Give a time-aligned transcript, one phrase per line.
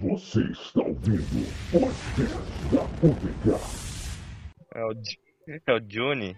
[0.00, 1.24] Você está ouvindo
[1.74, 2.36] o podcast
[2.72, 3.50] da UPK.
[4.72, 4.92] É o,
[5.66, 6.36] é o Johnny.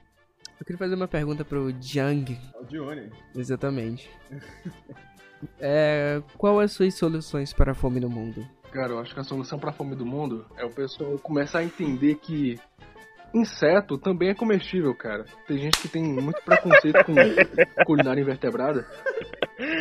[0.58, 2.38] Eu queria fazer uma pergunta pro Jang.
[2.58, 3.10] O Dione.
[3.34, 4.10] Exatamente.
[5.58, 8.46] É, qual as suas soluções para a fome no mundo?
[8.70, 11.64] Cara, eu acho que a solução pra fome do mundo é o pessoal começar a
[11.64, 12.60] entender que
[13.32, 15.24] inseto também é comestível, cara.
[15.48, 17.14] Tem gente que tem muito preconceito com
[17.86, 18.86] culinária invertebrada.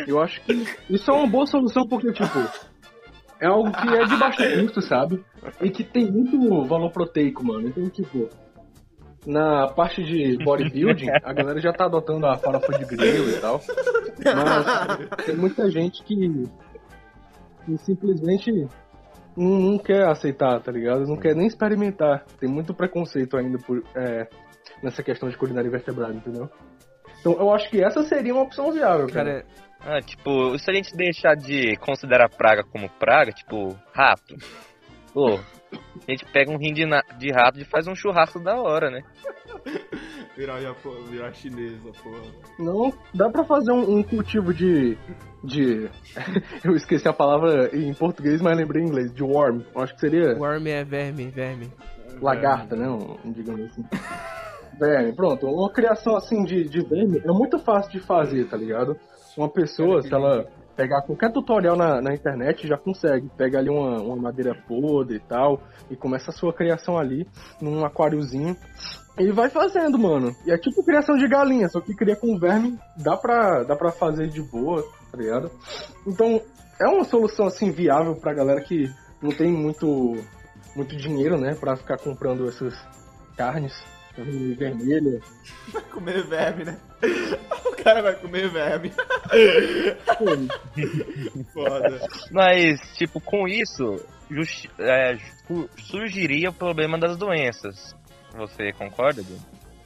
[0.06, 2.69] Eu acho que isso é uma boa solução porque, tipo,
[3.40, 5.24] é algo que é de baixo custo, sabe?
[5.60, 7.68] E que tem muito valor proteico, mano.
[7.68, 8.28] Então, tipo,
[9.26, 13.60] na parte de bodybuilding, a galera já tá adotando a farofa de grilo e tal.
[14.24, 16.48] Mas tem muita gente que,
[17.64, 18.68] que simplesmente
[19.36, 21.06] não, não quer aceitar, tá ligado?
[21.06, 22.24] Não quer nem experimentar.
[22.38, 24.28] Tem muito preconceito ainda por, é,
[24.82, 26.50] nessa questão de culinária invertebrada, entendeu?
[27.20, 29.42] Então eu acho que essa seria uma opção viável, cara.
[29.42, 34.36] Cara, Ah, tipo, se a gente deixar de considerar praga como praga, tipo, rato.
[35.12, 36.84] Pô, a gente pega um rim de,
[37.18, 39.02] de rato e faz um churrasco da hora, né?
[40.36, 42.22] Virar, Japo- virar chinesa, porra.
[42.58, 44.96] Não dá pra fazer um, um cultivo de.
[45.44, 45.90] de.
[46.64, 49.60] eu esqueci a palavra em português, mas lembrei em inglês, de worm.
[49.76, 51.70] Acho que seria worm é verme, verme.
[52.22, 52.88] lagarta, né?
[52.88, 53.84] Um, digamos assim.
[54.78, 55.46] Verme, pronto.
[55.46, 58.96] Uma criação assim de, de verme é muito fácil de fazer, tá ligado?
[59.36, 63.30] Uma pessoa, se ela pegar qualquer tutorial na, na internet, já consegue.
[63.36, 65.60] Pega ali uma, uma madeira podre e tal,
[65.90, 67.26] e começa a sua criação ali,
[67.60, 68.56] num aquáriozinho.
[69.18, 70.34] E vai fazendo, mano.
[70.46, 73.92] E é tipo criação de galinha, só que cria com verme, dá pra, dá pra
[73.92, 74.82] fazer de boa,
[75.12, 75.50] tá ligado?
[76.06, 76.40] Então,
[76.80, 80.16] é uma solução assim viável pra galera que não tem muito,
[80.74, 82.74] muito dinheiro, né, pra ficar comprando essas
[83.36, 83.74] carnes.
[84.14, 85.20] Carne Vermelha.
[85.72, 86.78] Vai comer verme, né?
[87.64, 88.92] O cara vai comer verme.
[91.52, 92.00] Foda.
[92.30, 93.96] Mas, tipo, com isso,
[94.30, 95.16] justi- é,
[95.46, 97.94] su- surgiria o problema das doenças.
[98.36, 99.40] Você concorda, Bruno?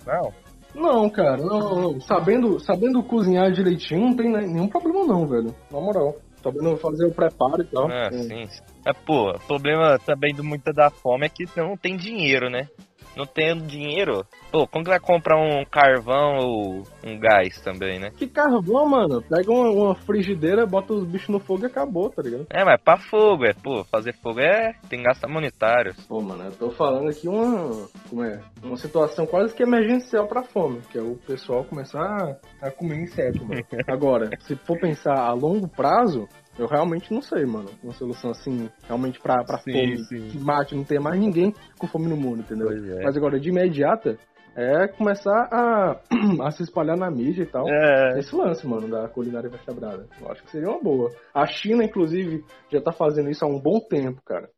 [0.07, 0.33] Não?
[0.75, 2.01] Não, cara, não, não.
[2.01, 5.55] Sabendo, sabendo cozinhar direitinho, não tem né, nenhum problema não, velho.
[5.71, 6.17] Na moral.
[6.43, 7.89] Sabendo fazer o preparo e tal.
[7.91, 8.19] Ah, É.
[8.19, 8.49] sim.
[8.85, 12.69] É, pô, o problema também do muita da fome é que não tem dinheiro, né?
[13.17, 18.11] Não tendo dinheiro, pô, como que vai comprar um carvão ou um gás também, né?
[18.17, 19.23] Que carvão, mano.
[19.23, 22.47] Pega uma, uma frigideira, bota os bichos no fogo e acabou, tá ligado?
[22.51, 24.75] É, mas pra fogo, é, pô, fazer fogo é.
[24.89, 25.97] tem que gastar monetários.
[26.07, 27.89] Pô, mano, eu tô falando aqui uma.
[28.09, 28.41] Como é?
[28.63, 33.45] Uma situação quase que emergencial pra fome, que é o pessoal começar a comer inseto,
[33.45, 33.65] mano.
[33.87, 37.71] Agora, se for pensar a longo prazo, eu realmente não sei, mano.
[37.83, 40.29] Uma solução assim, realmente pra, pra Sim, fome, sim.
[40.29, 42.71] que mate, não ter mais ninguém com fome no mundo, entendeu?
[42.71, 43.03] É.
[43.03, 44.19] Mas agora, de imediata,
[44.57, 46.01] é começar a,
[46.47, 47.69] a se espalhar na mídia e tal.
[47.69, 48.19] É.
[48.19, 50.07] Esse lance, mano, da culinária vertebrada.
[50.21, 51.11] Eu acho que seria uma boa.
[51.35, 54.49] A China, inclusive, já tá fazendo isso há um bom tempo, cara.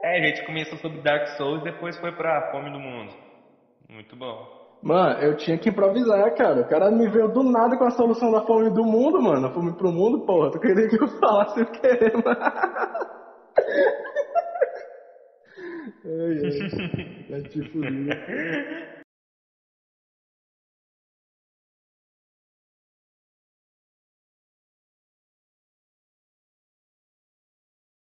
[0.00, 3.12] É, a gente começou sobre Dark Souls e depois foi pra Fome do Mundo.
[3.88, 4.67] Muito bom.
[4.82, 6.60] Mano, eu tinha que improvisar, cara.
[6.62, 9.48] O cara me veio do nada com a solução da fome do mundo, mano.
[9.48, 10.50] A fome pro mundo, porra.
[10.52, 12.38] Tu queria que eu falasse o quê, mano?
[16.04, 16.38] Ai.
[17.30, 18.97] É tipo isso.